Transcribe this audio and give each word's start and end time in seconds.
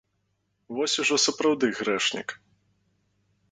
Вось 0.77 0.95
ужо 1.03 1.15
сапраўды 1.27 1.65
грэшнік! 1.81 2.29